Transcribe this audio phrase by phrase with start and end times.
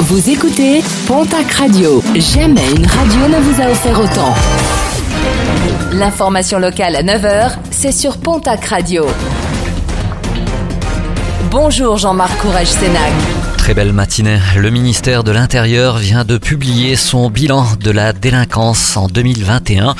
[0.00, 2.02] Vous écoutez Pontac Radio.
[2.16, 4.34] Jamais une radio ne vous a offert autant.
[5.92, 9.06] L'information locale à 9h, c'est sur Pontac Radio.
[11.50, 13.12] Bonjour Jean-Marc Courage Sénac.
[13.56, 14.40] Très belle matinée.
[14.56, 19.94] Le ministère de l'Intérieur vient de publier son bilan de la délinquance en 2021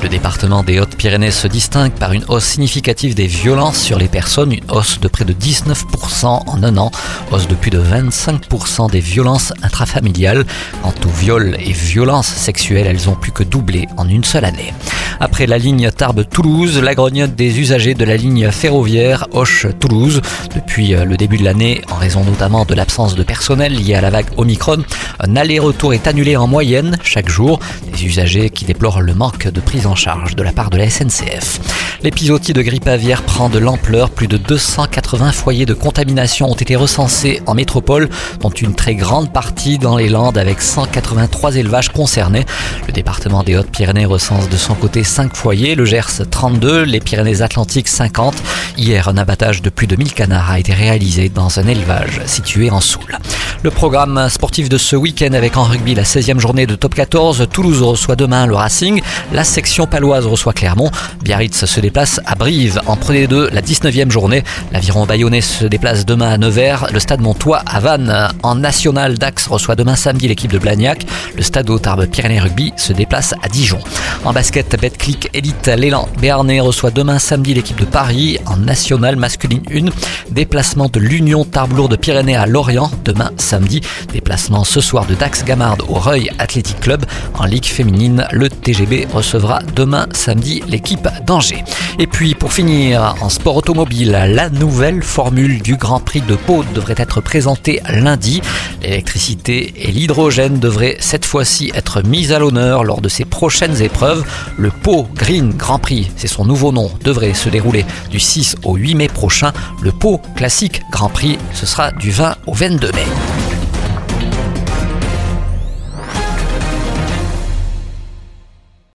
[0.00, 4.52] le département des Hautes-Pyrénées se distingue par une hausse significative des violences sur les personnes,
[4.52, 6.90] une hausse de près de 19% en un an,
[7.32, 10.44] hausse de plus de 25% des violences intrafamiliales.
[10.82, 14.72] Quant aux viols et violences sexuelles, elles ont plus que doublé en une seule année.
[15.20, 20.20] Après la ligne Tarbes-Toulouse, la grognotte des usagers de la ligne ferroviaire Hoche-Toulouse.
[20.54, 24.10] Depuis le début de l'année, en raison notamment de l'absence de personnel lié à la
[24.10, 24.84] vague Omicron,
[25.18, 27.58] un aller-retour est annulé en moyenne chaque jour.
[27.92, 30.88] Des usagers qui déplorent le manque de prise en charge de la part de la
[30.88, 31.60] SNCF.
[32.02, 34.10] L'épisodie de grippe aviaire prend de l'ampleur.
[34.10, 38.08] Plus de 280 foyers de contamination ont été recensés en métropole,
[38.40, 42.46] dont une très grande partie dans les Landes avec 183 élevages concernés.
[42.86, 47.88] Le département des Hautes-Pyrénées recense de son côté 5 foyers, le Gers 32, les Pyrénées-Atlantiques
[47.88, 48.36] 50.
[48.76, 52.70] Hier, un abattage de plus de 1000 canards a été réalisé dans un élevage situé
[52.70, 53.18] en Soule.
[53.62, 57.48] Le programme sportif de ce week-end avec en rugby la 16e journée de top 14.
[57.52, 59.00] Toulouse reçoit demain le Racing.
[59.32, 60.90] La section paloise reçoit Clermont.
[61.22, 62.80] Biarritz se déplace à Brive.
[62.86, 64.42] En prenez deux, la 19e journée.
[64.72, 66.88] L'aviron bayonnais se déplace demain à Nevers.
[66.92, 68.28] Le stade Montois à Vannes.
[68.42, 71.06] En national, Dax reçoit demain samedi l'équipe de Blagnac.
[71.36, 73.78] Le stade Tarbes Pyrénées Rugby se déplace à Dijon.
[74.24, 78.38] En basket, Betclic Elite, l'élan Béarnais reçoit demain samedi l'équipe de Paris.
[78.46, 83.82] En national masculine 1, déplacement de l'Union Tarbes de Pyrénées à Lorient demain samedi.
[84.12, 87.04] Déplacement ce soir de Dax Gamard au Reuil Athletic Club.
[87.34, 91.64] En Ligue féminine, le TGB recevra demain samedi l'équipe d'Angers.
[91.98, 96.64] Et puis pour finir, en sport automobile, la nouvelle formule du Grand Prix de Pau
[96.74, 98.40] devrait être présentée lundi.
[98.82, 104.24] L'électricité et l'hydrogène devraient cette fois-ci être mises à l'honneur lors de ces prochaines épreuves.
[104.56, 108.76] Le Pau Green Grand Prix, c'est son nouveau nom, devrait se dérouler du 6 au
[108.76, 109.52] 8 mai prochain.
[109.82, 113.37] Le Pau Classique Grand Prix, ce sera du 20 au 22 mai.